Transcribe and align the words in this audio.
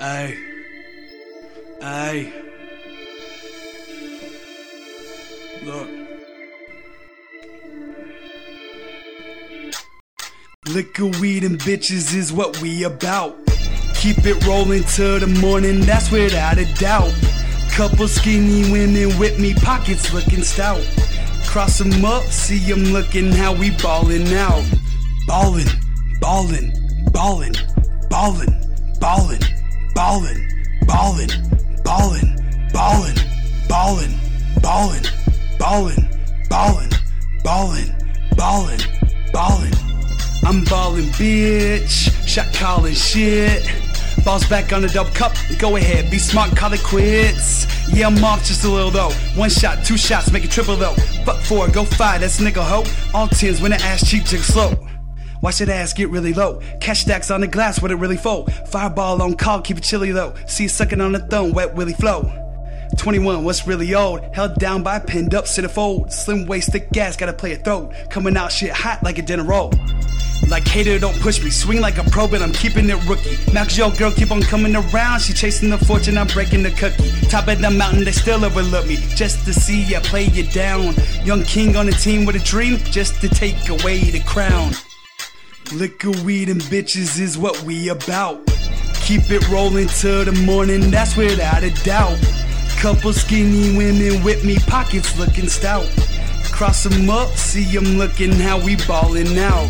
Ay. 0.00 0.38
Ay. 1.82 2.32
Look. 5.64 5.88
Liquor, 10.68 11.06
weed, 11.20 11.42
and 11.42 11.58
bitches 11.58 12.14
is 12.14 12.32
what 12.32 12.62
we 12.62 12.84
about. 12.84 13.36
Keep 13.94 14.18
it 14.18 14.46
rolling 14.46 14.84
till 14.84 15.18
the 15.18 15.26
morning, 15.40 15.80
that's 15.80 16.12
without 16.12 16.58
a 16.58 16.74
doubt. 16.74 17.12
Couple 17.72 18.06
skinny 18.06 18.70
women 18.70 19.18
with 19.18 19.40
me, 19.40 19.52
pockets 19.54 20.12
looking 20.14 20.44
stout. 20.44 20.84
Cross 21.44 21.80
'em 21.80 22.04
up, 22.04 22.22
see 22.24 22.70
'em 22.70 22.84
looking 22.92 23.32
how 23.32 23.52
we 23.52 23.70
ballin' 23.70 24.32
out. 24.34 24.64
Ballin', 25.26 25.66
ballin', 26.20 26.72
ballin', 27.10 27.54
ballin', 28.08 28.54
ballin', 29.00 29.00
ballin', 29.00 29.57
ballin', 30.08 30.48
ballin', 30.86 31.28
ballin', 31.84 32.34
ballin', 32.72 33.14
ballin', 33.68 34.14
ballin', 34.62 35.02
ballin', 35.58 36.08
ballin', 36.48 36.90
ballin', 37.44 37.94
ballin'. 38.34 38.80
ballin'. 39.34 39.72
I'm 40.46 40.64
ballin', 40.64 41.04
bitch. 41.18 42.10
Shot 42.26 42.50
callin' 42.54 42.94
shit. 42.94 43.70
Balls 44.24 44.48
back 44.48 44.72
on 44.72 44.80
the 44.80 44.88
double 44.88 45.10
cup. 45.10 45.34
Go 45.58 45.76
ahead, 45.76 46.10
be 46.10 46.16
smart, 46.16 46.56
call 46.56 46.72
it 46.72 46.82
quits. 46.82 47.66
Yeah, 47.92 48.06
I'm 48.06 48.24
off 48.24 48.42
just 48.46 48.64
a 48.64 48.70
little 48.70 48.90
though. 48.90 49.10
One 49.36 49.50
shot, 49.50 49.84
two 49.84 49.98
shots, 49.98 50.32
make 50.32 50.42
it 50.42 50.50
triple 50.50 50.76
though. 50.76 50.94
Fuck 51.26 51.42
four, 51.42 51.68
go 51.68 51.84
five, 51.84 52.22
that's 52.22 52.40
nigga 52.40 52.64
hoe. 52.64 52.84
All 53.12 53.28
tens 53.28 53.60
when 53.60 53.72
the 53.72 53.76
ass 53.82 54.08
cheap, 54.08 54.24
chick 54.24 54.40
slow. 54.40 54.87
Watch 55.42 55.58
that 55.58 55.68
ass 55.68 55.92
get 55.92 56.10
really 56.10 56.32
low. 56.32 56.60
Cash 56.80 57.02
stacks 57.02 57.30
on 57.30 57.40
the 57.40 57.46
glass, 57.46 57.80
what 57.80 57.90
it 57.90 57.96
really 57.96 58.16
fold. 58.16 58.52
Fireball 58.68 59.22
on 59.22 59.34
call, 59.34 59.60
keep 59.60 59.78
it 59.78 59.84
chilly 59.84 60.12
though. 60.12 60.34
See 60.46 60.68
sucking 60.68 61.00
on 61.00 61.12
the 61.12 61.20
thumb, 61.20 61.52
wet 61.52 61.74
willy 61.74 61.94
flow. 61.94 62.44
21, 62.96 63.44
what's 63.44 63.66
really 63.66 63.94
old? 63.94 64.22
Held 64.34 64.56
down 64.56 64.82
by 64.82 64.98
pinned 64.98 65.34
up 65.34 65.44
centerfold. 65.44 66.12
Slim 66.12 66.46
waist, 66.46 66.72
thick 66.72 66.90
gas, 66.90 67.16
gotta 67.16 67.32
play 67.32 67.52
a 67.52 67.56
throat. 67.56 67.94
Coming 68.10 68.36
out 68.36 68.50
shit 68.50 68.70
hot 68.72 69.02
like 69.02 69.18
a 69.18 69.22
dinner 69.22 69.44
roll. 69.44 69.72
Like 70.48 70.66
hater, 70.66 70.98
don't 70.98 71.18
push 71.20 71.42
me. 71.42 71.50
Swing 71.50 71.80
like 71.80 71.98
a 71.98 72.04
pro, 72.04 72.26
but 72.26 72.42
I'm 72.42 72.52
keeping 72.52 72.88
it 72.88 73.04
rookie. 73.06 73.36
Max, 73.52 73.76
yo, 73.76 73.90
girl, 73.90 74.10
keep 74.10 74.30
on 74.30 74.40
coming 74.42 74.74
around. 74.74 75.20
She 75.20 75.32
chasing 75.32 75.68
the 75.68 75.78
fortune, 75.78 76.16
I'm 76.16 76.26
breaking 76.28 76.62
the 76.62 76.70
cookie. 76.70 77.10
Top 77.28 77.48
of 77.48 77.60
the 77.60 77.70
mountain, 77.70 78.04
they 78.04 78.12
still 78.12 78.44
overlook 78.44 78.86
me. 78.86 78.96
Just 79.14 79.44
to 79.44 79.52
see 79.52 79.84
ya 79.84 80.00
play 80.00 80.24
you 80.24 80.44
down. 80.44 80.94
Young 81.24 81.42
king 81.42 81.76
on 81.76 81.88
a 81.88 81.92
team 81.92 82.24
with 82.24 82.36
a 82.36 82.44
dream, 82.44 82.78
just 82.78 83.20
to 83.20 83.28
take 83.28 83.68
away 83.68 83.98
the 84.10 84.20
crown. 84.20 84.72
Liquor, 85.72 86.12
weed, 86.24 86.48
and 86.48 86.60
bitches 86.62 87.20
is 87.20 87.36
what 87.36 87.62
we 87.62 87.88
about. 87.90 88.44
Keep 89.02 89.30
it 89.30 89.46
rolling 89.50 89.88
till 89.88 90.24
the 90.24 90.32
morning, 90.32 90.90
that's 90.90 91.16
without 91.16 91.62
a 91.62 91.70
doubt. 91.84 92.18
Couple 92.78 93.12
skinny 93.12 93.76
women 93.76 94.22
with 94.24 94.44
me, 94.44 94.56
pockets 94.66 95.18
looking 95.18 95.48
stout. 95.48 95.86
Cross 96.52 96.86
'em 96.86 97.10
up, 97.10 97.36
see 97.36 97.76
'em 97.76 97.98
looking 97.98 98.32
how 98.32 98.58
we 98.58 98.76
ballin' 98.86 99.38
out. 99.38 99.68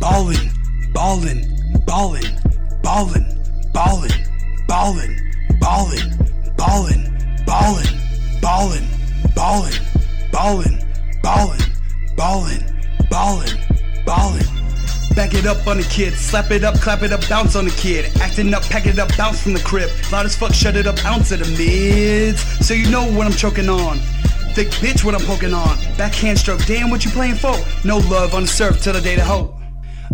Ballin', 0.00 0.50
ballin', 0.92 1.44
ballin', 1.86 2.40
ballin', 2.82 3.26
ballin', 3.76 4.24
ballin', 4.68 5.16
ballin', 5.60 6.18
ballin', 6.56 7.18
ballin', 7.46 7.88
ballin', 8.42 8.88
ballin', 9.34 9.78
ballin', 10.32 10.78
ballin', 11.22 11.64
ballin', 12.16 12.64
ballin', 13.10 13.58
ballin'. 14.06 14.65
Back 15.16 15.32
it 15.32 15.46
up 15.46 15.66
on 15.66 15.78
the 15.78 15.82
kid, 15.84 16.12
slap 16.12 16.50
it 16.50 16.62
up, 16.62 16.74
clap 16.74 17.02
it 17.02 17.10
up, 17.10 17.26
bounce 17.26 17.56
on 17.56 17.64
the 17.64 17.70
kid. 17.70 18.14
Acting 18.20 18.52
up, 18.52 18.62
pack 18.64 18.84
it 18.84 18.98
up, 18.98 19.08
bounce 19.16 19.42
from 19.42 19.54
the 19.54 19.60
crib. 19.60 19.88
Loud 20.12 20.26
as 20.26 20.36
fuck, 20.36 20.52
shut 20.52 20.76
it 20.76 20.86
up, 20.86 21.02
ounce 21.06 21.32
of 21.32 21.38
the 21.38 21.46
mids. 21.56 22.42
So 22.64 22.74
you 22.74 22.90
know 22.90 23.10
what 23.12 23.26
I'm 23.26 23.32
choking 23.32 23.70
on. 23.70 23.96
Thick 24.52 24.68
bitch, 24.72 25.04
what 25.04 25.14
I'm 25.14 25.22
poking 25.22 25.54
on. 25.54 25.78
Backhand 25.96 26.38
stroke, 26.38 26.66
damn, 26.66 26.90
what 26.90 27.06
you 27.06 27.10
playing 27.10 27.36
for? 27.36 27.54
No 27.82 27.96
love 27.96 28.34
on 28.34 28.42
the 28.42 28.48
surf 28.48 28.82
till 28.82 28.92
the 28.92 29.00
day 29.00 29.16
to 29.16 29.24
hope. 29.24 29.54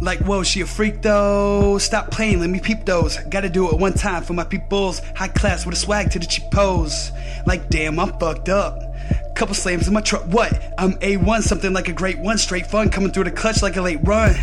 Like, 0.00 0.20
whoa, 0.20 0.44
she 0.44 0.60
a 0.60 0.66
freak 0.66 1.02
though. 1.02 1.78
Stop 1.78 2.12
playing, 2.12 2.38
let 2.38 2.50
me 2.50 2.60
peep 2.60 2.84
those. 2.84 3.18
Gotta 3.28 3.48
do 3.48 3.70
it 3.70 3.78
one 3.78 3.94
time 3.94 4.22
for 4.22 4.34
my 4.34 4.44
peoples. 4.44 5.00
High 5.16 5.28
class 5.28 5.66
with 5.66 5.74
a 5.74 5.78
swag 5.78 6.12
to 6.12 6.20
the 6.20 6.26
cheap 6.26 6.48
pose. 6.52 7.10
Like, 7.44 7.68
damn, 7.70 7.98
I'm 7.98 8.16
fucked 8.20 8.48
up. 8.48 8.78
Couple 9.34 9.56
slams 9.56 9.88
in 9.88 9.94
my 9.94 10.00
truck. 10.00 10.22
What? 10.26 10.74
I'm 10.78 10.92
A1, 11.00 11.42
something 11.42 11.72
like 11.72 11.88
a 11.88 11.92
great 11.92 12.20
one. 12.20 12.38
Straight 12.38 12.66
fun, 12.66 12.88
coming 12.88 13.10
through 13.10 13.24
the 13.24 13.32
clutch 13.32 13.62
like 13.62 13.76
a 13.76 13.82
late 13.82 13.98
run. 14.04 14.36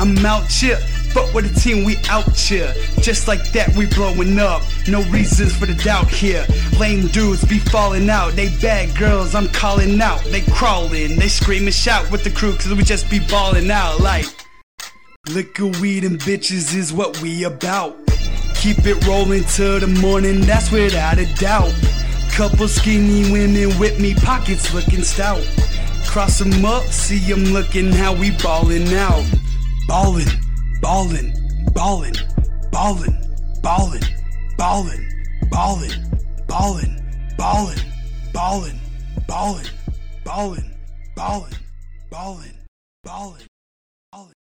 I'm 0.00 0.16
out 0.24 0.46
here, 0.50 0.76
fuck 1.12 1.32
with 1.34 1.52
the 1.52 1.60
team, 1.60 1.84
we 1.84 1.96
out 2.08 2.36
here. 2.36 2.72
Just 3.00 3.28
like 3.28 3.52
that, 3.52 3.74
we 3.76 3.86
blowing 3.86 4.38
up. 4.38 4.62
No 4.86 5.02
reasons 5.10 5.56
for 5.56 5.66
the 5.66 5.74
doubt 5.74 6.08
here. 6.08 6.46
Lame 6.78 7.08
dudes 7.08 7.44
be 7.44 7.58
falling 7.58 8.08
out. 8.08 8.32
They 8.34 8.48
bad 8.60 8.96
girls, 8.96 9.34
I'm 9.34 9.48
calling 9.48 10.00
out. 10.00 10.22
They 10.24 10.42
crawling, 10.42 11.16
they 11.16 11.28
scream 11.28 11.64
and 11.64 11.74
shout 11.74 12.10
with 12.10 12.24
the 12.24 12.30
crew, 12.30 12.52
cause 12.52 12.72
we 12.74 12.82
just 12.82 13.10
be 13.10 13.20
balling 13.20 13.70
out 13.70 14.00
like. 14.00 14.26
Liquor, 15.28 15.66
weed, 15.80 16.04
and 16.04 16.18
bitches 16.18 16.74
is 16.74 16.92
what 16.92 17.20
we 17.20 17.44
about. 17.44 17.96
Keep 18.54 18.86
it 18.86 19.06
rolling 19.06 19.44
till 19.44 19.78
the 19.78 19.86
morning, 19.86 20.40
that's 20.40 20.70
without 20.70 21.18
a 21.18 21.26
doubt. 21.34 21.72
Couple 22.32 22.68
skinny 22.68 23.30
women 23.32 23.76
with 23.78 24.00
me, 24.00 24.14
pockets 24.14 24.72
looking 24.72 25.02
stout. 25.02 25.44
Cross 26.06 26.40
'em 26.40 26.64
up, 26.64 26.84
see 26.86 27.30
'em 27.30 27.44
looking 27.52 27.92
how 27.92 28.12
we 28.12 28.30
ballin' 28.30 28.92
out. 28.94 29.24
Ballin', 29.88 30.28
ballin', 30.82 31.32
ballin', 31.72 32.12
ballin', 32.70 33.16
ballin', 33.62 34.04
ballin', 34.58 35.00
ballin', 35.50 35.94
ballin', 36.46 36.94
ballin', 37.38 37.80
ballin', 38.36 38.78
ballin', 39.26 39.66
ballin', 40.26 40.64
ballin', 41.16 41.56
ballin', 42.10 43.48
ballin'. 44.12 44.37